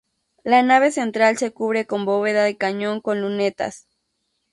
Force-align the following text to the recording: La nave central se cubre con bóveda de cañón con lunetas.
La 0.43 0.63
nave 0.63 0.89
central 0.89 1.37
se 1.37 1.51
cubre 1.53 1.85
con 1.85 2.05
bóveda 2.05 2.43
de 2.43 2.57
cañón 2.57 3.01
con 3.01 3.21
lunetas. 3.21 3.85